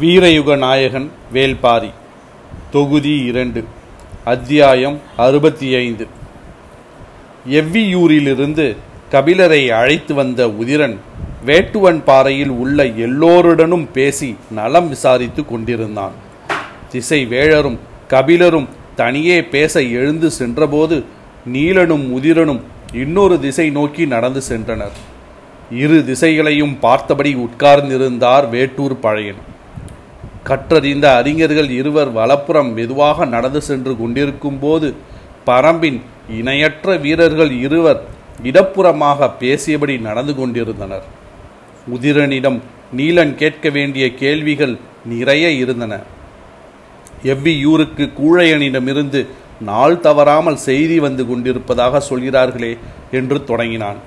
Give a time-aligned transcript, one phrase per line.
[0.00, 1.90] வீரயுக நாயகன் வேல்பாரி.
[2.70, 3.64] தொகுதி இரண்டு.
[4.24, 6.06] அத்தியாயம் அறுபத்தி ஐந்து
[7.50, 8.76] எவ்வியூரிலிருந்து
[9.10, 10.96] கபிலரை அழைத்து வந்த உதிரன்
[11.46, 16.12] வேட்டுவன் பாறையில் உள்ள எல்லோருடனும் பேசி நலம் விசாரித்து கொண்டிருந்தான்.
[16.90, 17.78] திசை வேழரும்
[18.08, 21.04] கபிலரும் தனியே பேச எழுந்து சென்றபோது
[21.52, 22.60] நீலனும் உதிரனும்
[22.92, 24.98] இன்னொரு திசை நோக்கி நடந்து சென்றனர்.
[25.70, 29.50] இரு திசைகளையும் பார்த்தபடி உட்கார்ந்திருந்தார் வேட்டூர் பழையன்.
[30.48, 34.88] கற்றறிந்த அறிஞர்கள் இருவர் வலப்புறம் மெதுவாக நடந்து சென்று கொண்டிருக்கும் போது
[35.46, 36.00] பரம்பின்
[36.38, 38.00] இணையற்ற வீரர்கள் இருவர்
[38.42, 41.04] இடப்புறமாக பேசியபடி நடந்து கொண்டிருந்தனர்.
[41.94, 42.58] உதிரனிடம்
[42.96, 45.94] நீலன் கேட்க வேண்டிய கேள்விகள் நிறைய இருந்தன.
[47.32, 49.26] எவ்வியூருக்கு கூழையனிடமிருந்து
[49.60, 52.72] நாள் தவறாமல் செய்தி வந்து கொண்டிருப்பதாக சொல்கிறார்களே
[53.10, 53.98] என்று தொடங்கினான்.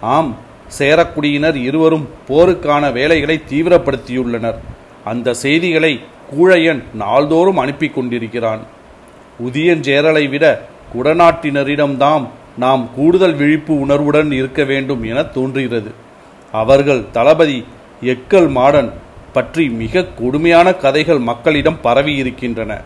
[0.00, 0.36] ஆம்
[0.78, 4.60] சேரக்குடியினர் இருவரும் போருக்கான வேலைகளை தீவிரப்படுத்தியுள்ளனர்.
[5.04, 6.00] அந்த செய்திகளை
[6.32, 8.60] கூழையன் நாள்தோறும் அனுப்பி கொண்டிருக்கிறான்.
[9.46, 12.26] உதியஞ்சேரலை விட குடநாட்டினரிடம்தாம்
[12.56, 15.90] நாம் கூடுதல் விழிப்பு உணர்வுடன் இருக்க வேண்டும் என தோன்றுகிறது.
[16.52, 17.64] அவர்கள் தளபதி
[18.02, 18.90] எக்கல் மாடன்
[19.32, 22.80] பற்றி மிக கொடுமையான கதைகள் மக்களிடம் பரவி இருக்கின்றன.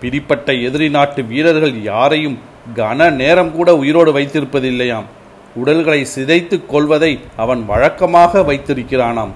[0.00, 2.38] பிடிப்பட்ட எதிரி நாட்டு வீரர்கள் யாரையும்
[2.74, 5.08] கன நேரம் கூட உயிரோடு வைத்திருப்பதில்லையாம்.
[5.54, 9.30] உடல்களை சிதைத்து கொள்வதை அவன் வழக்கமாக வைத்திருக்கிறானாம்.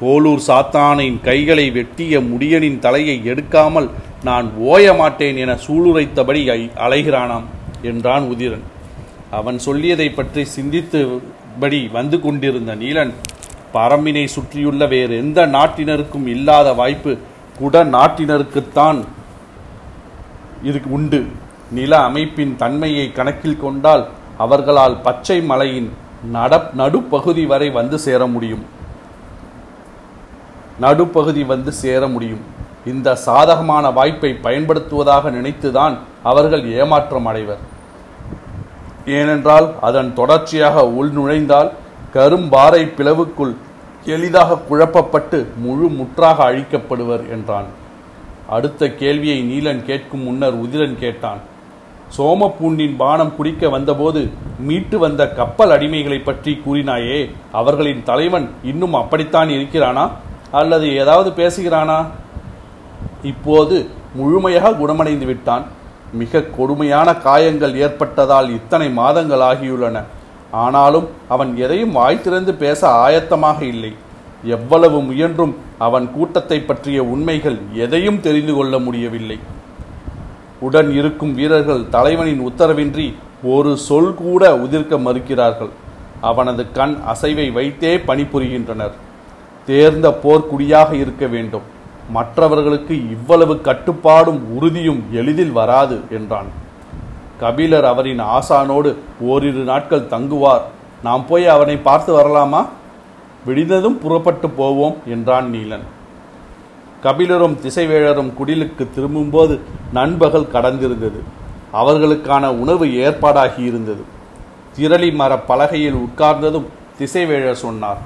[0.00, 3.88] கோலூர் சாத்தானின் கைகளை வெட்டிய முடியனின் தலையை எடுக்காமல்
[4.28, 6.42] நான் ஓய மாட்டேன் என சூளுரைத்தபடி
[6.84, 7.46] அலைகிறானாம்
[7.90, 8.64] என்றான் உதிரன்.
[9.38, 13.12] அவன் சொல்லியதை பற்றி சிந்தித்தபடி வந்து கொண்டிருந்த நீலன்
[13.74, 17.12] பரம்பினை சுற்றியுள்ள வேறு எந்த நாட்டினருக்கும் இல்லாத வாய்ப்பு
[17.60, 19.00] குட நாட்டினருக்குத்தான்
[20.68, 21.20] இருக்கு உண்டு.
[21.78, 24.04] நில அமைப்பின் தன்மையை கணக்கில் கொண்டால்
[24.44, 25.90] அவர்களால் பச்சை மலையின்
[26.34, 28.64] நட நடுப்பகுதி வரை வந்து சேர முடியும்.
[30.80, 32.44] நடுப்பகுதி வந்து சேர முடியும்.
[32.86, 37.62] இந்த சாதகமான வாய்ப்பை பயன்படுத்துவதாக நினைத்துதான் அவர்கள் ஏமாற்றம் அடைவர்.
[39.06, 41.70] ஏனென்றால் அதன் தொடர்ச்சியாக உள் நுழைந்தால்
[42.14, 43.54] கரும்பாறை பிளவுக்குள்
[44.04, 47.68] எளிதாக குழப்பப்பட்டு முழு முற்றாக அழிக்கப்படுவர் என்றான்.
[48.48, 51.40] அடுத்த கேள்வியை நீலன் கேட்கும் முன்னர் உதிரன் கேட்டான்.
[52.16, 54.20] சோமப்பூண்டின் பானம் குடிக்க வந்தபோது
[54.58, 57.18] மீட்டு வந்த கப்பல் அடிமைகளை பற்றி கூறினாயே
[57.52, 60.06] அவர்களின் தலைவன் இன்னும் அப்படித்தான் இருக்கிறானா?
[60.50, 62.04] அல்லது ஏதாவது பேசுகிறானா?
[63.22, 65.64] இப்போது முழுமையாக குணமடைந்து விட்டான்.
[66.12, 70.02] மிக கொடுமையான காயங்கள் ஏற்பட்டதால் இத்தனை மாதங்கள் ஆகியுள்ளன.
[70.50, 73.92] ஆனாலும் அவன் எதையும் வாய் திறந்து பேச ஆயத்தமாக இல்லை.
[74.44, 79.38] எவ்வளவு முயன்றும் அவன் கூட்டத்தை பற்றிய உண்மைகள் எதையும் தெரிந்து கொள்ள முடியவில்லை.
[80.60, 85.70] உடன் இருக்கும் வீரர்கள் தலைவனின் உத்தரவின்றி ஒரு சொல் கூட உதிர்க்க மறுக்கிறார்கள்.
[86.20, 88.92] அவனது கண் அசைவை வைத்தே பணிபுரிகின்றனர்.
[89.68, 91.66] தேர்ந்த போர்க்குடியாக இருக்க வேண்டும்.
[92.10, 96.48] மற்றவர்களுக்கு இவ்வளவு கட்டுப்பாடும் உறுதியும் எளிதில் வராது என்றான்.
[97.40, 98.90] கபிலர் அவரின் ஆசானோடு
[99.20, 100.64] ஓரிரு நாட்கள் தங்குவார்.
[101.02, 102.62] நாம் போய் அவனை பார்த்து வரலாமா?
[103.46, 105.86] விடிந்ததும் புறப்பட்டு போவோம் என்றான் நீலன்.
[107.02, 109.54] கபிலரும் திசைவேழரும் குடிலுக்கு திரும்பும்போது
[109.92, 111.20] நண்பகல் கடந்திருந்தது.
[111.72, 114.02] அவர்களுக்கான உணவு ஏற்பாடாகி இருந்தது.
[114.76, 116.68] திரளி மர பலகையில் உட்கார்ந்ததும்
[116.98, 118.00] திசைவேழர் சொன்னார்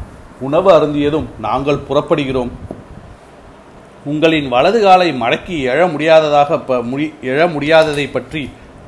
[0.47, 2.53] உணவு அருந்தியதும் நாங்கள் புறப்படுகிறோம்.
[4.11, 6.59] உங்களின் வலது காலை மடக்கி எழ முடியாததாக
[6.91, 8.43] முடி எழ முடியாததை பற்றி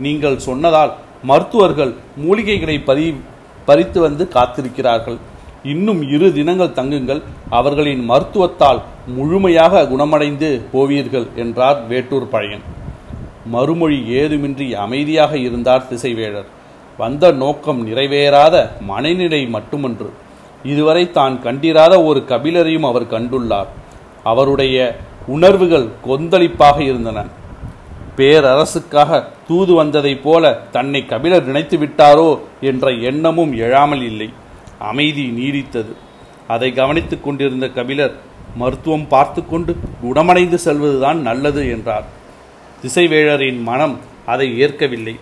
[0.04, 0.92] நீங்கள் சொன்னதால்
[1.30, 1.92] மருத்துவர்கள்
[2.22, 3.06] மூலிகைகளை பறி
[3.68, 5.18] பறித்து வந்து காத்திருக்கிறார்கள்.
[5.72, 7.20] இன்னும் இரு தினங்கள் தங்குங்கள்
[7.58, 8.80] அவர்களின் மருத்துவத்தால்
[9.18, 12.64] முழுமையாக குணமடைந்து போவீர்கள் என்றார் வேட்டூர் பழையன்.
[13.54, 16.50] மறுமொழி ஏதுமின்றி அமைதியாக இருந்தார் திசைவேழர்
[17.00, 18.56] வந்த நோக்கம் நிறைவேறாத
[18.90, 20.10] மனநிலை மட்டுமன்று.
[20.64, 23.66] இதுவரை தான் கண்டிராத ஒரு கபிலரையும் அவர் கண்டுள்ளார்.
[24.24, 24.76] அவருடைய
[25.26, 27.24] உணர்வுகள் கொந்தளிப்பாக இருந்தன.
[28.16, 34.32] பேரரசுக்காக தூது வந்ததைப் போல தன்னை கபிலர் நினைத்து விட்டாரோ என்ற எண்ணமும் எழாமல் இல்லை.
[34.78, 35.92] அமைதி நீடித்தது.
[36.48, 38.14] அதை கவனித்துக் கொண்டிருந்த கபிலர்
[38.56, 42.04] மருத்துவம் பார்த்து கொண்டு குணமடைந்து செல்வதுதான் நல்லது என்றார்.
[42.82, 45.16] திசைவேழரின் மனம் அதை ஏற்கவில்லை.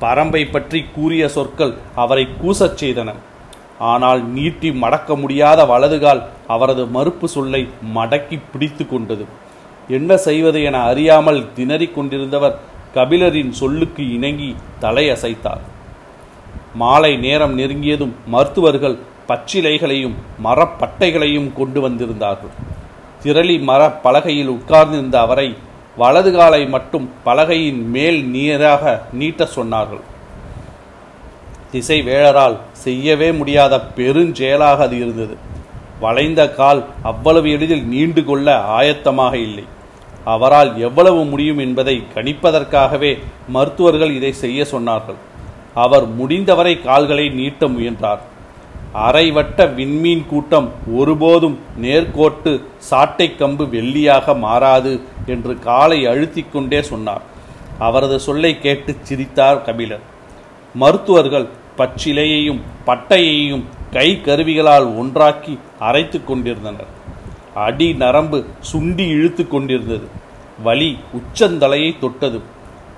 [0.00, 3.14] பரம்பை பற்றி கூறிய சொற்கள் அவரை கூசச் செய்தன.
[3.78, 9.24] ஆனால் நீட்டி மடக்க முடியாத வலதுகால் அவரது மறுப்பு சொல்லை மடக்கி பிடித்து கொண்டது.
[9.88, 12.58] என்ன செய்வது என அறியாமல் திணறிக் கொண்டிருந்தவர்
[12.94, 15.64] கபிலரின் சொல்லுக்கு இணங்கி தலையசைத்தார்.
[16.74, 18.96] மாலை நேரம் நெருங்கியதும் மருத்துவர்கள்
[19.28, 22.54] பச்சிலைகளையும் மரப்பட்டைகளையும் கொண்டு வந்திருந்தார்கள்.
[23.24, 25.54] திரளி மர பலகையில் உட்கார்ந்திருந்த அவரை
[25.96, 30.02] வலது காலை மட்டும் பலகையின் மேல் நீராக நீட்ட சொன்னார்கள்.
[31.74, 35.36] திசைவேழரால் செய்யவே முடியாத பெருஞ்செயலாக அது இருந்தது.
[36.00, 38.48] வளைந்த கால் அவ்வளவு எளிதில் நீண்டு கொள்ள
[38.78, 39.64] ஆயத்தமாக இல்லை.
[40.24, 43.18] அவரால் எவ்வளவு முடியும் என்பதை கணிப்பதற்காகவே
[43.48, 45.18] மருத்துவர்கள் இதை செய்ய சொன்னார்கள்.
[45.74, 48.22] அவர் முடிந்தவரை கால்களை நீட்ட முயன்றார்.
[49.06, 57.22] அரைவட்ட விண்மீன் கூட்டம் ஒருபோதும் நேர்கோட்டு சாட்டை கம்பு வெள்ளியாக மாறாது என்று காலை அழுத்திக் கொண்டே சொன்னார்.
[57.78, 60.04] அவரது சொல்லை கேட்டு சிரித்தார் கபிலர்.
[60.74, 61.48] மருத்துவர்கள்
[61.78, 63.62] பச்சிலையையும் பட்டையையும்
[63.92, 66.86] கை கருவிகளால் ஒன்றாக்கி அரைத்து கொண்டிருந்தனர்.
[67.54, 70.06] அடி நரம்பு சுண்டி இழுத்து கொண்டிருந்தது.
[70.62, 72.40] வலி உச்சந்தலையை தொட்டது.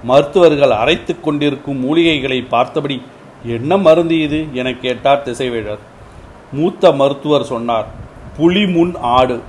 [0.03, 3.03] மருத்துவர்கள் அரைத்து கொண்டிருக்கும் மூலிகைகளை பார்த்தபடி
[3.47, 4.47] என்ன மருந்து இது?
[4.53, 5.79] என கேட்டார் திசைவேழர்
[6.53, 7.87] மூத்த மருத்துவர் சொன்னார்
[8.37, 9.41] புலி முன் ஆடு.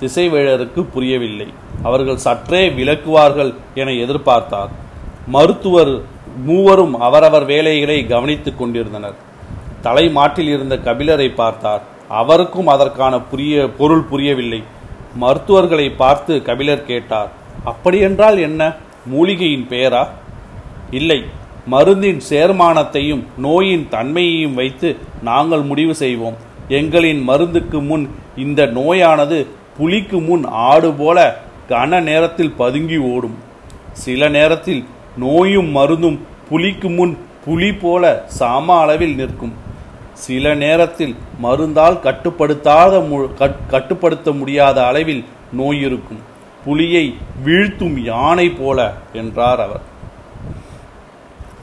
[0.00, 1.46] திசைவேழருக்கு புரியவில்லை.
[1.82, 4.68] அவர்கள் சற்றே விளக்குவார்கள் என எதிர்பார்த்தார்.
[5.26, 6.00] மருத்துவர்
[6.36, 9.14] மூவரும் அவரவர் வேலைகளை கவனித்துக் கொண்டிருந்தனர்.
[9.80, 11.82] தலை மாட்டில் இருந்த கபிலரை பார்த்தார்.
[12.08, 14.62] அவருக்கும் அதற்கான புரிய பொருள் புரியவில்லை.
[15.14, 17.30] மருத்துவர்களை பார்த்து கபிலர் கேட்டார்
[17.64, 18.74] அப்படியென்றால் என்ன?
[19.06, 20.06] மூலிகையின் பெயரா?
[20.90, 21.24] இல்லை.
[21.70, 26.36] மருந்தின் சேர்மானத்தையும் நோயின் தன்மையையும் வைத்து நாங்கள் முடிவு செய்வோம்.
[26.68, 29.46] எங்களின் மருந்துக்கு முன் இந்த நோயானது
[29.76, 31.38] புலிக்கு முன் ஆடு போல
[31.68, 33.38] கன நேரத்தில் பதுங்கி ஓடும்.
[33.92, 34.84] சில நேரத்தில்
[35.20, 36.18] நோயும் மருந்தும்
[36.48, 39.52] புலிக்கு முன் புலி போல சம அளவில் நிற்கும்.
[40.12, 46.18] சில நேரத்தில் மருந்தால் கட்டுப்படுத்தாத மு- கட்- கட்டுப்படுத்த முடியாத அளவில் நோய் இருக்கும்.
[46.64, 47.14] புலியை
[47.44, 49.80] வீழ்த்தும் யானை போல என்றார் அவர்.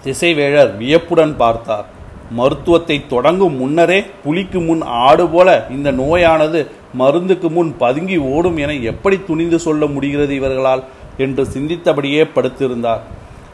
[0.03, 1.85] திசைவேழர் வியப்புடன் பார்த்தார்.
[2.31, 9.23] மருத்துவத்தை தொடங்கும் முன்னரே புலிக்கு முன் ஆடு போல இந்த நோயானது மருந்துக்கு முன் பதுங்கி ஓடும் என எப்படி
[9.27, 10.83] துணிந்து சொல்ல முடிகிறது இவர்களால்?
[11.17, 12.99] என்று சிந்தித்தபடியே படுத்திருந்தார்.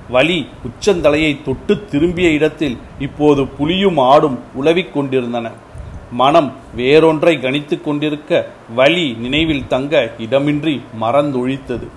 [0.10, 5.52] வலி உச்சந்தலையை தொட்டு திரும்பிய இடத்தில் இப்போது புலியும் ஆடும் உலவிக் கொண்டிருந்தன.
[6.12, 11.88] மனம் வேறொன்றை கணித்துக் கொண்டிருக்க வலி நினைவில் தங்க இடமின்றி மறந்தொழித்தது.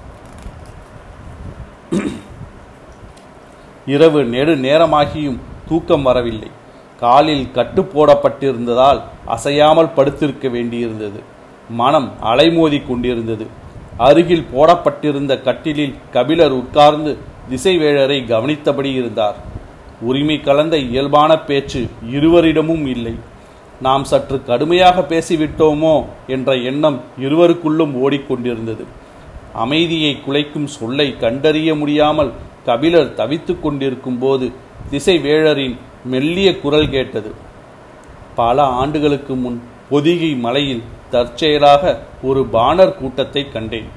[3.87, 5.39] இரவு நெடு நேரமாகியும்
[5.69, 6.51] தூக்கம் வரவில்லை.
[7.01, 11.21] காலில் கட்டு போடப்பட்டிருந்ததால் அசையாமல் படுத்திருக்க வேண்டியிருந்தது.
[11.69, 13.47] மனம் அலைமோதி கொண்டிருந்தது.
[13.97, 17.19] அருகில் போடப்பட்டிருந்த கட்டிலில் கபிலர் உட்கார்ந்து
[17.51, 19.37] திசைவேழரை கவனித்தபடி இருந்தார்.
[20.01, 23.15] உரிமை கலந்த இயல்பான பேச்சு இருவரிடமும் இல்லை.
[23.81, 25.95] நாம் சற்று கடுமையாக பேசிவிட்டோமோ
[26.27, 28.85] என்ற எண்ணம் இருவருக்குள்ளும் ஓடிக்கொண்டிருந்தது.
[29.65, 32.33] அமைதியை குலைக்கும் சொல்லை கண்டறிய முடியாமல்
[32.65, 34.47] கபிலர் தவித்து கொண்டிருக்கும் போது
[34.91, 37.31] திசைவேழரின் மெல்லிய குரல் கேட்டது.
[38.35, 39.59] பல ஆண்டுகளுக்கு முன்
[39.91, 41.83] பொதிகை மலையில் தற்செயலாக
[42.23, 43.89] ஒரு பாணர் கூட்டத்தை கண்டேன்.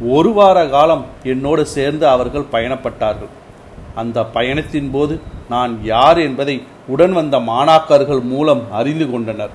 [0.00, 3.32] ஒரு வார காலம் என்னோடு சேர்ந்து அவர்கள் பயணப்பட்டார்கள்.
[3.94, 9.50] அந்த பயணத்தின் போது நான் யார் என்பதை உடன் வந்த மாணாக்கர்கள் மூலம் அறிந்து கொண்டனர்.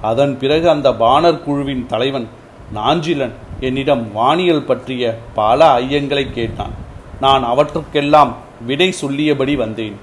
[0.00, 2.28] அதன் பிறகு அந்த பாணர் குழுவின் தலைவன்
[2.74, 6.74] நாஞ்சிலன் என்னிடம் வானியல் பற்றிய பல ஐயங்களை கேட்டான்.
[7.20, 8.34] நான் அவற்றுக்கெல்லாம்
[8.66, 9.96] விடை சொல்லியபடி வந்தேன்.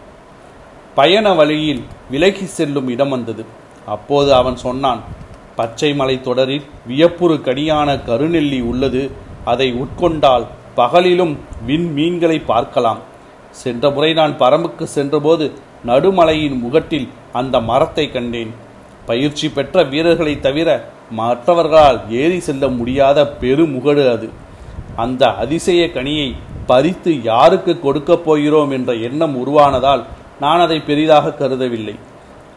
[0.96, 3.46] பயண வழியில் விலகி செல்லும் இடம் வந்தது.
[3.86, 5.02] அப்போது அவன் சொன்னான்
[5.56, 9.30] பச்சை மலை தொடரில் வியப்புறு கனியான கருநெல்லி உள்ளது.
[9.46, 10.46] அதை உட்கொண்டால்
[10.76, 13.00] பகலிலும் விண்மீன்களை பார்க்கலாம்.
[13.52, 15.52] சென்ற முறை நான் பரம்புக்கு சென்றபோது
[15.86, 18.54] நடுமலையின் முகட்டில் அந்த மரத்தை கண்டேன்.
[19.06, 24.30] பயிற்சி பெற்ற வீரர்களை தவிர மற்றவர்களால் ஏறி செல்ல முடியாத பெருமுகடு அது.
[24.96, 30.04] அந்த அதிசய கனியை பறித்து யாருக்கு கொடுக்கப் போகிறோம் என்ற எண்ணம் உருவானதால்
[30.40, 31.96] நான் அதை பெரிதாக கருதவில்லை.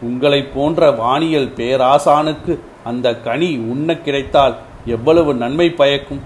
[0.01, 6.21] உங்களைப் போன்ற வானியல் பேராசானுக்கு அந்த கனி உண்ண கிடைத்தால் எவ்வளவு நன்மை பயக்கும்?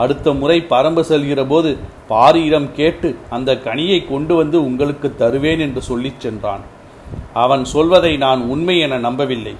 [0.00, 1.70] அடுத்த முறை பரம்பு செல்கிற போது
[2.10, 6.62] பாரியிடம் கேட்டு அந்த கனியை கொண்டு வந்து உங்களுக்கு தருவேன் என்று சொல்லிச் சென்றான்.
[7.42, 9.54] அவன் சொல்வதை நான் உண்மை என நம்பவில்லை.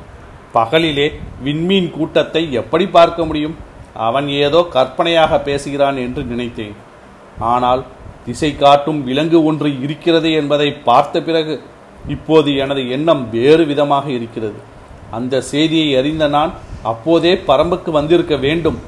[0.55, 1.07] பகலிலே
[1.47, 3.57] விண்மீன் கூட்டத்தை எப்படி பார்க்க முடியும்?
[4.09, 6.77] அவன் ஏதோ கற்பனையாக பேசுகிறான் என்று நினைத்தேன்.
[7.53, 7.83] ஆனால்
[8.27, 11.55] திசை காட்டும் விலங்கு ஒன்று இருக்கிறது என்பதை பார்த்த பிறகு
[12.15, 14.59] இப்போது எனது எண்ணம் வேறு விதமாக இருக்கிறது.
[15.19, 16.53] அந்த செய்தியை அறிந்த நான்
[16.93, 18.79] அப்போதே பரம்புக்கு வந்திருக்க வேண்டும்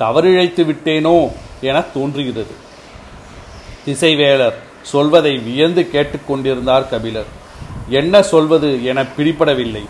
[0.00, 1.16] தவறிழைத்து விட்டேனோ
[1.60, 2.54] என தோன்றுகிறது.
[3.84, 7.30] திசைவேலர் சொல்வதை வியந்து கேட்டுக்கொண்டிருந்தார் கபிலர்.
[7.88, 9.84] என்ன சொல்வது என பிடிபடவில்லை.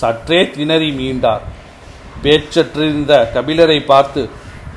[0.00, 1.42] சற்றே திணறி மீண்டார்.
[2.22, 4.22] பேச்சற்றிருந்த கபிலரை பார்த்து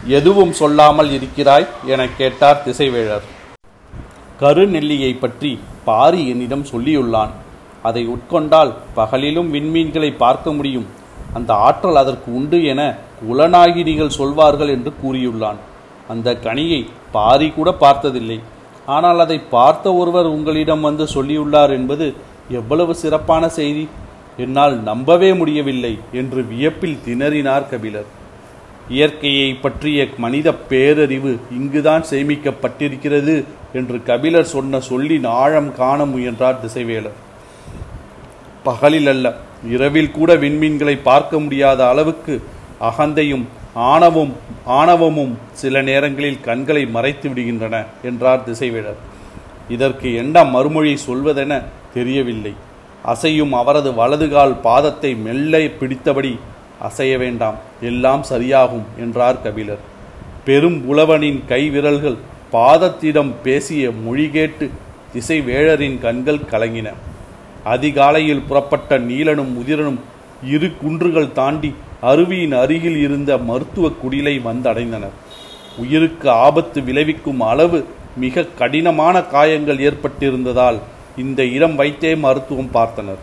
[0.07, 1.67] எதுவும் சொல்லாமல் இருக்கிறாய்?
[1.85, 3.25] என கேட்டார் திசைவேழர்
[4.39, 5.51] கருநெல்லியை பற்றி
[5.85, 7.33] பாரி என்னிடம் சொல்லியுள்ளான்.
[7.83, 10.87] அதை உட்கொண்டால் பகலிலும் விண்மீன்களை பார்க்க முடியும்.
[11.37, 12.81] அந்த ஆற்றல் அதற்கு உண்டு என
[13.31, 15.59] உலநாகினிகள் சொல்வார்கள் என்று கூறியுள்ளான்.
[16.13, 16.81] அந்த கனியை
[17.15, 18.39] பாரி கூட பார்த்ததில்லை.
[18.95, 22.07] ஆனால் அதை பார்த்த ஒருவர் உங்களிடம் வந்து சொல்லியுள்ளார் என்பது
[22.59, 23.85] எவ்வளவு சிறப்பான செய்தி.
[24.43, 28.09] என்னால் நம்பவே முடியவில்லை என்று வியப்பில் திணறினார் கபிலர்.
[28.95, 33.35] இயற்கையை பற்றிய மனித பேரறிவு இங்குதான் சேமிக்கப்பட்டிருக்கிறது
[33.79, 37.17] என்று கபிலர் சொன்ன சொல்லின் ஆழம் காண முயன்றார் திசைவேலர்.
[38.67, 39.27] பகலில் அல்ல
[39.71, 42.41] இரவில் கூட விண்மீன்களை பார்க்க முடியாத அளவுக்கு
[42.81, 44.33] அகந்தையும் ஆணவம்
[44.65, 48.99] ஆணவமும் சில நேரங்களில் கண்களை மறைத்து விடுகின்றன என்றார் திசைவேழர்
[49.69, 51.61] இதற்கு என்ன மறுமொழி சொல்வதென
[51.93, 52.53] தெரியவில்லை.
[53.05, 56.39] அசையும் அவரது வலதுகால் பாதத்தை மெல்ல பிடித்தபடி
[56.81, 59.81] அசைய வேண்டாம் எல்லாம் சரியாகும் என்றார் கபிலர்.
[60.45, 62.17] பெரும் உழவனின் கைவிரல்கள்
[62.51, 64.71] பாதத்திடம் பேசிய மொழி கேட்டு
[65.13, 66.89] திசைவேழரின் கண்கள் கலங்கின.
[67.63, 69.99] அதிகாலையில் புறப்பட்ட நீலனும் உதிரனும்
[70.43, 75.15] இரு குன்றுகள் தாண்டி அருவியின் அருகில் இருந்த மருத்துவ குடிலை வந்தடைந்தனர்.
[75.77, 77.85] உயிருக்கு ஆபத்து விளைவிக்கும் அளவு
[78.17, 80.79] மிக கடினமான காயங்கள் ஏற்பட்டிருந்ததால்
[81.17, 83.21] இந்த இடம் வைத்தே மருத்துவம் பார்த்தனர்.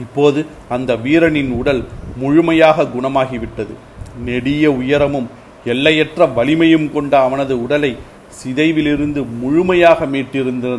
[0.00, 1.84] இப்போது அந்த வீரனின் உடல்
[2.16, 3.74] முழுமையாக குணமாகிவிட்டது.
[4.24, 5.28] நெடிய உயரமும்
[5.64, 7.96] எல்லையற்ற வலிமையும் கொண்ட அவனது உடலை
[8.38, 10.78] சிதைவிலிருந்து முழுமையாக மீட்டிருந்த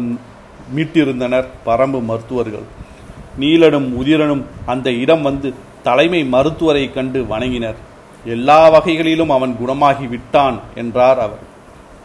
[0.76, 2.66] மீட்டிருந்தனர் பரம்பு மருத்துவர்கள்.
[3.40, 5.50] நீலனும் உதிரனும் அந்த இடம் வந்து
[5.84, 7.80] தலைமை மருத்துவரை கண்டு வணங்கினர்.
[8.26, 11.44] எல்லா வகைகளிலும் அவன் குணமாகி விட்டான் என்றார் அவர்.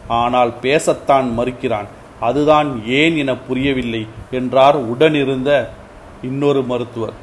[0.07, 1.89] ஆனால் பேசத்தான் மறுக்கிறான்.
[2.19, 4.01] அதுதான் ஏன் என புரியவில்லை
[4.31, 5.51] என்றார் உடனிருந்த
[6.21, 7.15] இன்னொரு மருத்துவர்.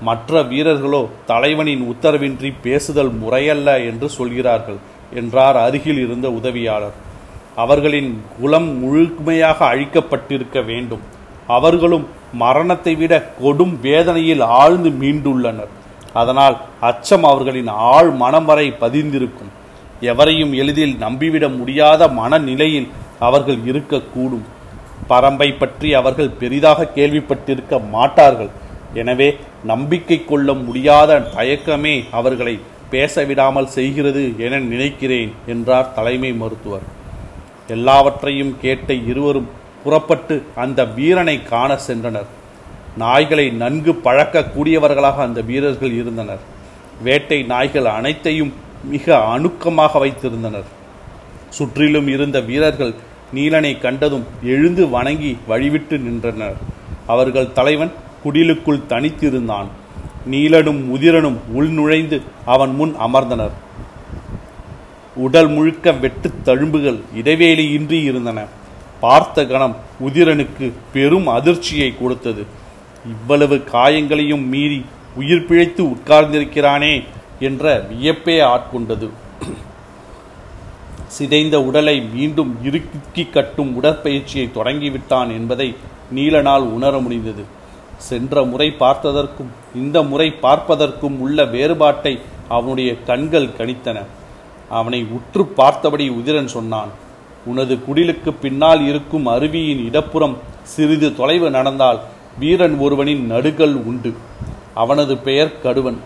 [0.00, 4.78] மற்ற வீரர்களோ தலைவனின் உத்தரவின்றி பேசுதல் முறையல்ல என்று சொல்கிறார்கள்
[5.14, 6.96] என்றார் அருகில் இருந்த உதவியாளர்.
[7.62, 11.02] அவர்களின் குலம் முழுமையாக அழிக்கப்பட்டிருக்க வேண்டும்.
[11.56, 12.06] அவர்களும்
[12.42, 15.72] மரணத்தை விட கொடும் வேதனையில் ஆழ்ந்து மீண்டுள்ளனர்.
[16.20, 16.56] அதனால்
[16.88, 19.52] அச்சம் அவர்களின் ஆழ் மனம் வரை பதிந்திருக்கும்.
[20.12, 22.88] எவரையும் எளிதில் நம்பிவிட முடியாத மனநிலையில்
[23.28, 24.44] அவர்கள் இருக்கக்கூடும்.
[25.12, 28.52] பரம்பை பற்றி அவர்கள் பெரிதாக கேள்விப்பட்டிருக்க மாட்டார்கள்.
[29.02, 29.28] எனவே
[29.72, 32.54] நம்பிக்கை கொள்ள முடியாத தயக்கமே அவர்களை
[32.92, 36.86] பேசவிடாமல் செய்கிறது என நினைக்கிறேன் என்றார் தலைமை மருத்துவர்.
[37.68, 39.48] எல்லாவற்றையும் கேட்ட இருவரும்
[39.84, 42.28] புறப்பட்டு அந்த வீரனை காண சென்றனர்.
[42.98, 46.38] நாய்களை நன்கு பழக்கக்கூடியவர்களாக அந்த வீரர்கள் இருந்தனர்.
[47.02, 48.52] வேட்டை நாய்கள் அனைத்தையும்
[48.84, 50.68] மிக அணுக்கமாக வைத்திருந்தனர்.
[51.50, 52.94] சுற்றிலும் இருந்த வீரர்கள்
[53.32, 56.56] நீலனை கண்டதும் எழுந்து வணங்கி வழிவிட்டு நின்றனர்.
[57.06, 57.92] அவர்கள் தலைவன்
[58.24, 59.66] குடிலுக்குள் தனித்திருந்தான்.
[60.30, 63.54] நீலனும் உதிரனும் உள்நுழைந்து அவன் முன் அமர்ந்தனர்.
[65.16, 68.44] உடல் முழுக்க வெட்டுத் தழும்புகள் இடைவேளையின்றி இருந்தன.
[69.00, 72.46] பார்த்த கணம் உதிரனுக்கு பெரும் அதிர்ச்சியை கொடுத்தது.
[73.06, 74.84] இவ்வளவு காயங்களையும் மீறி
[75.16, 77.04] உயிர் பிழைத்து உட்கார்ந்திருக்கிறானே
[77.40, 79.08] என்ற வியப்பே ஆட்கொண்டது.
[81.06, 85.74] சிதைந்த உடலை மீண்டும் இறுக்கி கட்டும் உடற்பயிற்சியை தொடங்கிவிட்டான் என்பதை
[86.14, 87.44] நீலனால் உணர முடிந்தது.
[87.96, 92.18] சென்ற முறை பார்த்ததற்கும் இந்த முறை பார்ப்பதற்கும் உள்ள வேறுபாட்டை
[92.48, 94.02] அவனுடைய கண்கள் கணித்தன.
[94.68, 96.88] அவனை உற்று பார்த்தபடி உதிரன் சொன்னான்
[97.46, 102.00] உனது குடிலுக்கு பின்னால் இருக்கும் அருவியின் இடப்புறம் சிறிது தொலைவு நடந்தால்
[102.38, 104.14] வீரன் ஒருவனின் நடுகள் உண்டு.
[104.74, 105.98] அவனது பெயர் கடுவன்.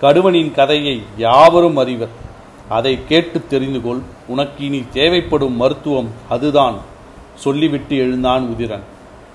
[0.00, 2.08] கடுவனின் கதையை யாவரும் அறிவர்.
[2.68, 4.00] அதை கேட்டு தெரிந்து கொள்.
[4.26, 6.76] உனக்கு இனி தேவைப்படும் மருத்துவம் அதுதான்
[7.34, 8.80] சொல்லிவிட்டு எழுந்தான் உதிரன்.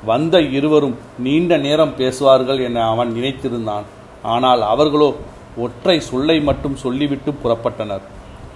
[0.05, 3.83] வந்த இருவரும் நீண்ட நேரம் பேசுவார்கள் என அவன் நினைத்திருந்தான்.
[4.21, 5.15] ஆனால் அவர்களோ
[5.57, 8.01] ஒற்றை சொல்லை மட்டும் சொல்லிவிட்டு புறப்பட்டனர்.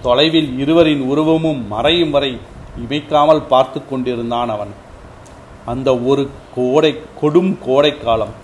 [0.02, 2.38] தொலைவில் இருவரின் உருவமும் மறையும் வரை
[2.82, 4.72] இமைக்காமல் பார்த்து கொண்டிருந்தான் அவன்.
[5.66, 8.34] அந்த ஒரு கோடை கொடும் கோடைக்காலம்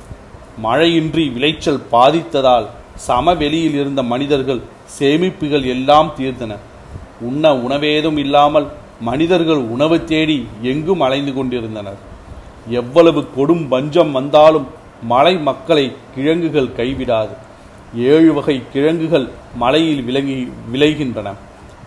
[0.63, 2.67] மழையின்றி விளைச்சல் பாதித்ததால்
[3.07, 4.61] சமவெளியில் இருந்த மனிதர்கள்
[4.99, 6.53] சேமிப்புகள் எல்லாம் தீர்ந்தன.
[7.21, 8.67] உண்ண உணவேதும் இல்லாமல்
[9.01, 12.01] மனிதர்கள் உணவு தேடி எங்கும் அலைந்து கொண்டிருந்தனர்.
[12.69, 14.67] எவ்வளவு கொடும் பஞ்சம் வந்தாலும்
[15.03, 17.35] மலை மக்களை கிழங்குகள் கைவிடாது.
[17.97, 21.29] ஏழு வகை கிழங்குகள் மலையில் விளங்கி விளைகின்றன.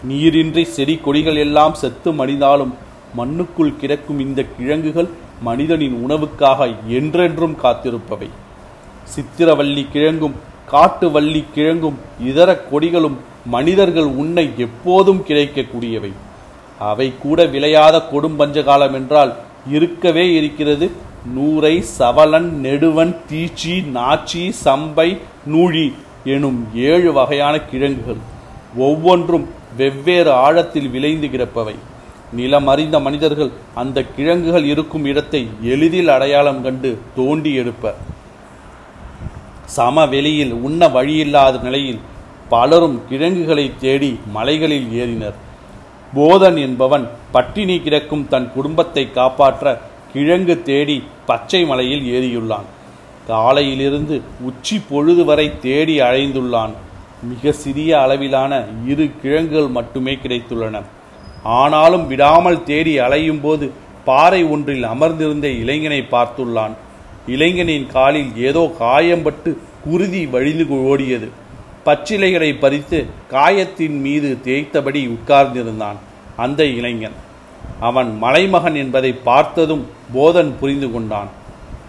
[0.03, 2.73] நீரின்றி செடி கொடிகள் எல்லாம் செத்து மடிந்தாலும்
[3.15, 5.09] மண்ணுக்குள் கிடக்கும் இந்த கிழங்குகள்
[5.41, 8.29] மனிதனின் உணவுக்காக என்றென்றும் காத்திருப்பவை.
[9.15, 10.35] சித்திரவள்ளி கிழங்கும்
[10.65, 16.11] காட்டு வள்ளி கிழங்கும் இதர கொடிகளும் மனிதர்கள் உண்ண எப்போதும் கிடைக்கக்கூடியவை.
[16.79, 19.33] அவை கூட விளையாத கொடும் பஞ்சகாலம் என்றால்
[19.69, 20.91] இருக்கவே இருக்கிறது.
[21.35, 28.17] நூரை சவலன் நெடுவன் தீச்சி நாச்சி சம்பை நூழி எனும் ஏழு வகையான கிழங்குகள்.
[28.77, 31.75] ஒவ்வொன்றும் வெவ்வேறு ஆழத்தில் விளைந்து கிடப்பவை.
[32.37, 35.41] நிலம் அறிந்த மனிதர்கள் அந்த கிழங்குகள் இருக்கும் இடத்தை
[35.73, 37.99] எளிதில் அடையாளம் கண்டு தோண்டி எடுப்பர்
[39.75, 42.01] சமவெளியில் உண்ண வழியில்லாத நிலையில்
[42.53, 45.37] பலரும் கிழங்குகளை தேடி மலைகளில் ஏறினர்.
[46.13, 47.05] போதன் என்பவன்
[47.35, 49.73] பட்டினி கிடக்கும் தன் குடும்பத்தை காப்பாற்ற
[50.13, 50.97] கிழங்கு தேடி
[51.29, 52.67] பச்சை மலையில் ஏறியுள்ளான்.
[53.31, 54.15] காலையிலிருந்து
[54.49, 56.73] உச்சி பொழுது வரை தேடி அழைந்துள்ளான்
[57.23, 60.81] மிக சிறிய அளவிலான இரு கிழங்குகள் மட்டுமே கிடைத்துள்ளன.
[61.43, 63.71] ஆனாலும் விடாமல் தேடி அலையும் போது
[64.05, 66.71] பாறை ஒன்றில் அமர்ந்திருந்த இளைஞனை பார்த்துள்ளான்.
[67.27, 71.29] இளைஞனின் காலில் ஏதோ காயம்பட்டு குருதி வழிந்து ஓடியது.
[71.85, 75.95] பச்சிலைகளை பறித்து காயத்தின் மீது தேய்த்தபடி உட்கார்ந்திருந்தான்
[76.35, 77.17] அந்த இளைஞன்.
[77.79, 81.27] அவன் மலைமகன் என்பதை பார்த்ததும் போதன் புரிந்து கொண்டான்.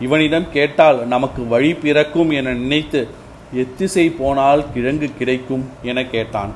[0.01, 3.09] இவனிடம் கேட்டால் நமக்கு வழி பிறக்கும் என நினைத்து
[3.53, 6.53] எத்திசை போனால் கிழங்கு கிடைக்கும் என கேட்டான்.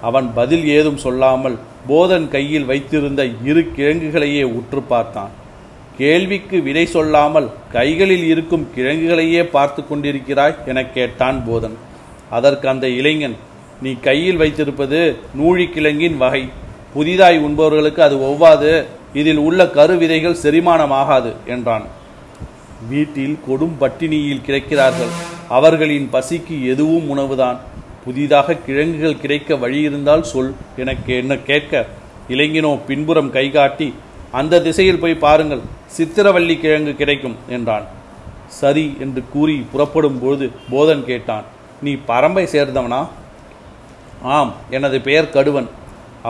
[0.00, 1.58] அவன் பதில் ஏதும் சொல்லாமல்
[1.88, 5.30] போதன் கையில் வைத்திருந்த இரு கிழங்குகளையே உற்று பார்த்தான்.
[5.98, 11.76] கேள்விக்கு விடை சொல்லாமல் கைகளில் இருக்கும் கிழங்குகளையே பார்த்து கொண்டிருக்கிறாய் என கேட்டான் போதன்.
[12.30, 13.36] அதற்கு அந்த இளைஞன்
[13.80, 16.48] நீ கையில் வைத்திருப்பது நூழி கிழங்கின் வகை.
[16.94, 18.84] புதிதாய் உண்பவர்களுக்கு அது ஒவ்வாது.
[19.12, 21.84] இதில் உள்ள கரு விதைகள் செரிமானமாகாது என்றான்.
[22.88, 25.12] வீட்டில் கொடும் பட்டினியில் கிடைக்கிறார்கள்.
[25.56, 27.58] அவர்களின் பசிக்கு எதுவும் உணவுதான்.
[28.04, 30.52] புதிதாக கிழங்குகள் கிடைக்க வழி இருந்தால் சொல்.
[30.82, 31.82] எனக்கு என்ன கேட்க?
[32.28, 33.88] இளைஞனோ பின்புறம் கைகாட்டி
[34.40, 35.62] அந்த திசையில் போய் பாருங்கள்
[35.96, 37.86] சித்திரவள்ளி கிழங்கு கிடைக்கும் என்றான்.
[38.60, 41.46] சரி என்று கூறி புறப்படும் பொழுது போதன் கேட்டான்
[41.86, 43.00] நீ பரம்பை சேர்ந்தவனா?
[44.36, 45.68] ஆம் எனது பெயர் கடுவன்.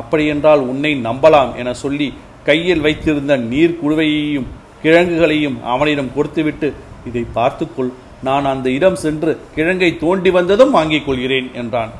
[0.00, 2.09] அப்படியென்றால் உன்னை நம்பலாம் என சொல்லி
[2.49, 4.49] கையில் வைத்திருந்த நீர் குழுவையையும்
[4.83, 6.69] கிழங்குகளையும் அவனிடம் கொடுத்துவிட்டு
[7.09, 7.93] இதை பார்த்துக்கொள்.
[8.23, 11.93] நான் அந்த இடம் சென்று கிழங்கை தோண்டி வந்ததும் வாங்கிக் கொள்கிறேன் என்றான்.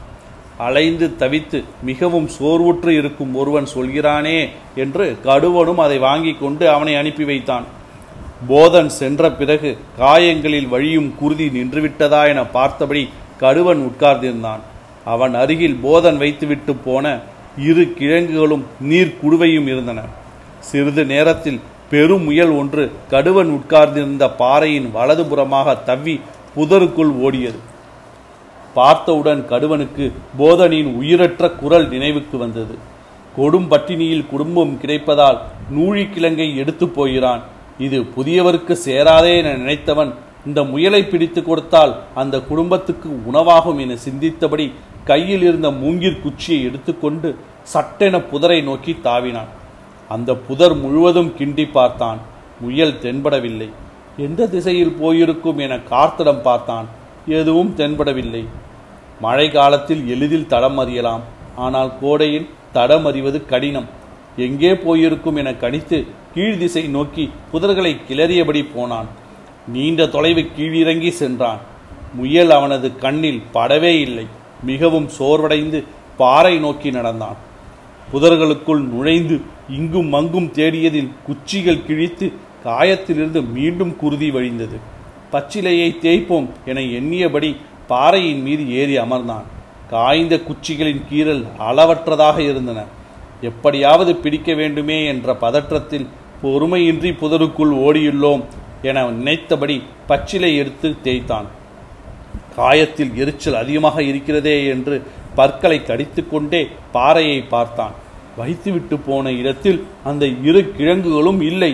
[0.59, 4.39] அலைந்து தவித்து மிகவும் சோர்வுற்று இருக்கும் ஒருவன் சொல்கிறானே
[4.75, 7.65] என்று கடுவனும் அதை வாங்கி கொண்டு அவனை அனுப்பி வைத்தான்.
[8.49, 13.05] போதன் சென்ற பிறகு காயங்களில் வழியும் குருதி நின்றுவிட்டதா என பார்த்தபடி
[13.41, 14.63] கடுவன் உட்கார்ந்திருந்தான்.
[15.05, 17.07] அவன் அருகில் போதன் வைத்துவிட்டு போன
[17.69, 20.01] இரு கிழங்குகளும் நீர் குடுவையும் இருந்தன.
[20.61, 21.61] சிறிது நேரத்தில்
[21.93, 26.15] பெரும் முயல் ஒன்று கடுவன் உட்கார்ந்திருந்த பாறையின் வலதுபுறமாக தவ்வி
[26.55, 27.61] புதருக்குள் ஓடியது.
[28.77, 30.05] பார்த்தவுடன் கடுவனுக்கு
[30.39, 32.75] போதனின் உயிரற்ற குரல் நினைவுக்கு வந்தது.
[33.37, 35.39] கொடும் பட்டினியில் குடும்பம் கிடைப்பதால்
[35.77, 37.43] நூழிக்கிழங்கை எடுத்து போகிறான்.
[37.87, 40.13] இது புதியவருக்கு சேராதே என நினைத்தவன்
[40.49, 44.67] இந்த முயலை பிடித்து கொடுத்தால் அந்த குடும்பத்துக்கு உணவாகும் என சிந்தித்தபடி
[45.11, 47.31] கையில் இருந்த மூங்கிற் குச்சியை எடுத்துக்கொண்டு
[47.75, 49.53] சட்டென புதரை நோக்கி தாவினான்.
[50.15, 52.21] அந்த புதர் முழுவதும் கிண்டி பார்த்தான்.
[52.65, 53.69] முயல் தென்படவில்லை.
[54.27, 56.87] எந்த திசையில் போயிருக்கும் என கார்த்திடம் பார்த்தான்.
[57.39, 58.43] எதுவும் தென்படவில்லை.
[59.25, 61.25] மழை காலத்தில் எளிதில் தடம் அறியலாம்.
[61.65, 63.89] ஆனால் கோடையில் தடம் அறிவது கடினம்.
[64.47, 65.99] எங்கே போயிருக்கும் என கணித்து
[66.35, 69.09] கீழ் திசை நோக்கி புதர்களை கிளறியபடி போனான்.
[69.75, 71.61] நீண்ட தொலைவு கீழிறங்கி சென்றான்.
[72.19, 74.27] முயல் அவனது கண்ணில் படவே இல்லை.
[74.71, 75.79] மிகவும் சோர்வடைந்து
[76.21, 77.39] பாறை நோக்கி நடந்தான்.
[78.11, 82.33] புதர்களுக்குள் நுழைந்து இங்கும் அங்கும் தேடியதில் குச்சிகள் கிழித்து
[82.65, 84.79] காயத்திலிருந்து மீண்டும் குருதி வழிந்தது.
[85.33, 89.47] பச்சிலையை தேய்ப்போம் என எண்ணியபடி பாறையின் மீது ஏறி அமர்ந்தான்.
[89.91, 92.85] காய்ந்த குச்சிகளின் கீறல் அளவற்றதாக இருந்தன.
[93.41, 96.07] எப்படியாவது பிடிக்க வேண்டுமே என்ற பதற்றத்தில்
[96.43, 98.45] பொறுமையின்றி புதருக்குள் ஓடியுள்ளோம்
[98.83, 101.47] என நினைத்தபடி பச்சிலை எடுத்து தேய்த்தான்.
[102.57, 105.03] காயத்தில் எரிச்சல் அதிகமாக இருக்கிறதே என்று
[105.35, 107.95] பற்களை கடித்துக்கொண்டே பாறையை பார்த்தான்.
[108.37, 111.73] வைத்துவிட்டு போன இடத்தில் அந்த இரு கிழங்குகளும் இல்லை.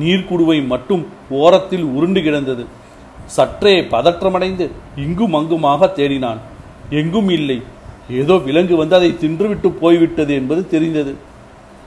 [0.00, 1.02] நீர்க்குடுவை மட்டும்
[1.40, 2.64] ஓரத்தில் உருண்டு கிடந்தது.
[3.26, 6.40] சற்றே பதற்றமடைந்து இங்கும் அங்குமாக தேடினான்.
[6.90, 7.58] எங்கும் இல்லை.
[8.10, 11.14] ஏதோ விலங்கு வந்து அதை தின்றுவிட்டு போய்விட்டது என்பது தெரிந்தது.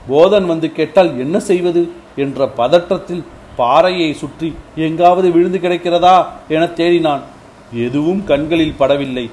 [0.08, 1.82] போதன் வந்து கேட்டால் என்ன செய்வது?
[2.16, 3.24] என்ற பதற்றத்தில்
[3.56, 6.16] பாறையை சுற்றி எங்காவது விழுந்து கிடக்கிறதா
[6.48, 7.22] என தேடினான்.
[7.74, 9.30] எதுவும் கண்களில் படவில்லை.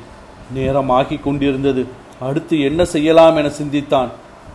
[0.53, 1.85] நேரமாகிக் கொண்டிருந்தது.
[2.19, 4.09] அடுத்து என்ன செய்யலாம் என சிந்தித்தான்.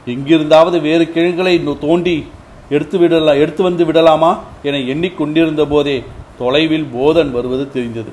[0.06, 2.26] எங்கிருந்தாவது வேறு கிழங்குகளை தோண்டி
[2.68, 6.04] எடுத்து விடலாம் எடுத்து வந்து விடலாமா என எண்ணிக்கொண்டிருந்த போதே
[6.38, 8.12] தொலைவில் போதன் வருவது தெரிந்தது.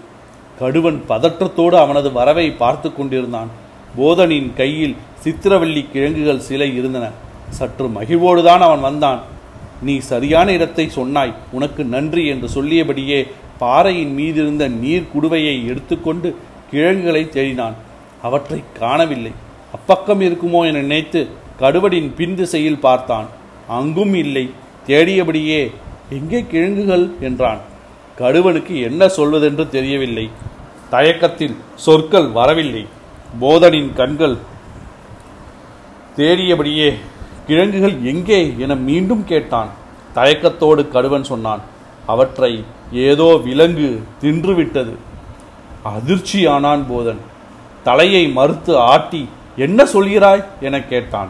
[0.60, 3.50] கடுவன் பதற்றத்தோடு அவனது வரவை பார்த்து கொண்டிருந்தான்.
[3.98, 7.10] போதனின் கையில் சித்திரவள்ளி கிழங்குகள் சிலை இருந்தன.
[7.50, 9.22] சற்று மகிழ்வோடுதான் அவன் வந்தான்.
[9.82, 11.34] நீ சரியான இடத்தை சொன்னாய்.
[11.52, 13.28] உனக்கு நன்றி என்று சொல்லியபடியே
[13.60, 16.36] பாறையின் மீதிருந்த நீர் குடுவையை எடுத்துக்கொண்டு
[16.72, 17.76] கிழங்குகளை தேடினான்.
[18.22, 19.32] அவற்றை காணவில்லை.
[19.78, 21.28] அப்பக்கம் இருக்குமோ என நினைத்து
[21.60, 23.28] கடுவடின் பின் திசையில் பார்த்தான்.
[23.68, 24.50] அங்கும் இல்லை.
[24.88, 25.72] தேடியபடியே
[26.10, 27.12] எங்கே கிழங்குகள்?
[27.20, 27.60] என்றான்.
[28.20, 30.30] கடுவனுக்கு என்ன சொல்வதென்று தெரியவில்லை.
[30.90, 32.88] தயக்கத்தில் சொற்கள் வரவில்லை.
[33.42, 34.38] போதனின் கண்கள்
[36.18, 36.94] தேடியபடியே
[37.48, 38.54] கிழங்குகள் எங்கே?
[38.58, 39.70] என மீண்டும் கேட்டான்.
[40.16, 41.62] தயக்கத்தோடு கடுவன் சொன்னான்.
[42.06, 44.94] அவற்றை ஏதோ விலங்கு தின்றுவிட்டது.
[45.88, 47.20] அதிர்ச்சியானான் போதன்.
[47.84, 50.44] தலையை மறுத்து ஆட்டி என்ன சொல்கிறாய்?
[50.62, 51.30] என கேட்டான்.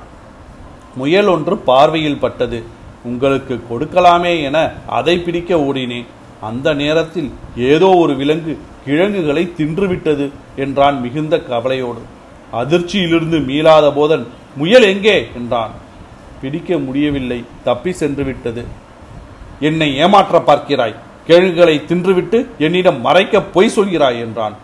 [0.95, 2.63] முயல் ஒன்று பார்வையில் பட்டது.
[3.03, 6.05] உங்களுக்கு கொடுக்கலாமே என அதை பிடிக்க ஓடினேன்.
[6.41, 12.01] அந்த நேரத்தில் ஏதோ ஒரு விலங்கு கிழங்குகளை தின்றுவிட்டது என்றான் மிகுந்த கவலையோடு.
[12.53, 15.27] அதிர்ச்சியிலிருந்து மீளாத போதன் முயல் எங்கே?
[15.35, 15.71] என்றான்.
[16.41, 17.43] பிடிக்க முடியவில்லை.
[17.63, 18.65] தப்பி சென்று விட்டது.
[19.59, 20.95] என்னை ஏமாற்ற பார்க்கிறாய்.
[21.27, 24.55] கிழங்குகளை தின்றுவிட்டு என்னிடம் மறைக்க பொய் சொல்கிறாய் என்றான்.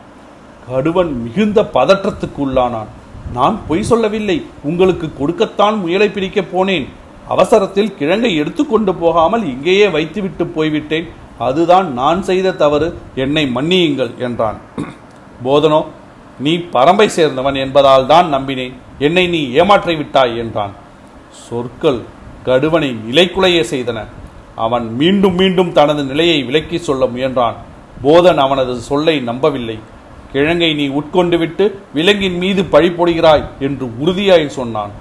[0.67, 2.91] கடுவன் மிகுந்த பதற்றத்துக்கு உள்ளானான்
[3.37, 4.37] நான் பொய் சொல்லவில்லை.
[4.69, 6.85] உங்களுக்கு கொடுக்கத்தான் முயலை பிடிக்கப் போனேன்.
[7.33, 11.07] அவசரத்தில் கிழங்கை எடுத்துக்கொண்டு போகாமல் இங்கேயே வைத்துவிட்டு போய்விட்டேன்.
[11.47, 12.87] அதுதான் நான் செய்த தவறு.
[13.23, 14.57] என்னை மன்னியுங்கள் என்றான்.
[15.45, 15.81] போதனோ
[16.45, 18.75] நீ பரம்பை சேர்ந்தவன் என்பதால் தான் நம்பினேன்.
[19.07, 20.73] என்னை நீ ஏமாற்றி விட்டாய் என்றான்.
[21.45, 22.01] சொற்கள்
[22.47, 23.99] கடுவனை நிலைக்குலைய செய்தன.
[24.55, 27.55] அவன் மீண்டும் மீண்டும் தனது நிலையை விலக்கி சொல்ல முயன்றான்.
[28.01, 29.79] போதன் அவனது சொல்லை நம்பவில்லை.
[30.33, 34.91] கிழங்கை நீ உட்கொண்டு விட்டு விலங்கின் மீது பழி போடுகிறாய் என்று உறுதியாய் சொன்னான்.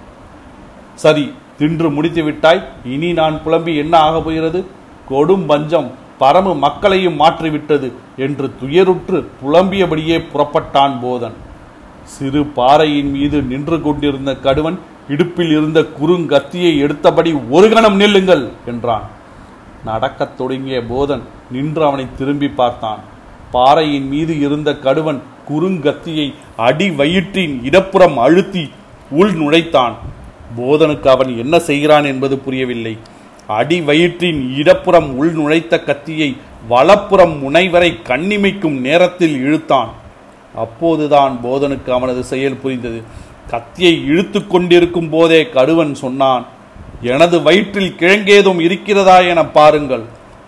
[0.95, 2.63] சரி தின்று முடித்து விட்டாய்.
[2.85, 4.65] இனி நான் புலம்பி என்ன ஆகப் போகிறது?
[5.11, 11.35] கொடும் பஞ்சம் பரமு மக்களையும் மாற்றிவிட்டது என்று துயருற்று புலம்பியபடியே புறப்பட்டான் போதன்.
[12.05, 19.21] சிறு பாறையின் மீது நின்று கொண்டிருந்த கடுவன் இடுப்பில் இருந்த குறுங்கத்தியை எடுத்தபடி ஒரு கணம் நில்லுங்கள் என்றான்.
[19.85, 23.01] நடக்கத் தொடங்கிய போதன் நின்று அவனை திரும்பி பார்த்தான்.
[23.51, 28.71] பாறையின் மீது இருந்த கடுவன் குறுங்கத்தியை அடி வயிற்றின் இடப்புறம் அழுத்தி
[29.11, 29.93] உள் நுழைத்தான்.
[30.57, 32.99] போதனுக்கு அவன் என்ன செய்கிறான் என்பது புரியவில்லை.
[33.47, 36.37] அடி வயிற்றின் இடப்புறம் உள் நுழைத்த கத்தியை
[36.69, 39.91] வலப்புறம் முனைவரை கண்ணிமைக்கும் நேரத்தில் இழுத்தான்.
[40.55, 43.03] அப்போதுதான் போதனுக்கு அவனது செயல் புரிந்தது.
[43.47, 46.47] கத்தியை இழுத்து கொண்டிருக்கும் போதே கடுவன் சொன்னான்
[47.11, 50.05] எனது வயிற்றில் கிழங்கேதும் இருக்கிறதா என பாருங்கள்.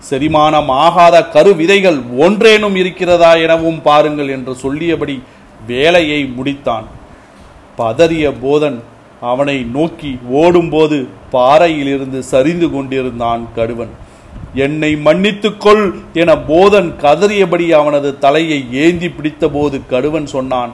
[0.09, 5.17] செரிமானம் ஆகாத கரு விதைகள் ஒன்றேனும் இருக்கிறதா எனவும் பாருங்கள் என்று சொல்லியபடி
[5.67, 6.87] வேலையை முடித்தான்.
[7.79, 8.79] பதறிய போதன்
[9.31, 10.97] அவனை நோக்கி ஓடும்போது
[11.35, 13.93] பாறையிலிருந்து சரிந்து கொண்டிருந்தான் கடுவன்.
[14.65, 15.85] என்னை மன்னித்துக்கொள்
[16.23, 20.73] என போதன் கதறியபடி அவனது தலையை ஏந்தி பிடித்தபோது கடுவன் சொன்னான்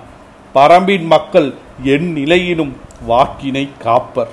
[0.54, 1.48] பரம்பின் மக்கள்
[1.94, 2.72] என் நிலையிலும்
[3.06, 4.32] வாக்கினை காப்பர்.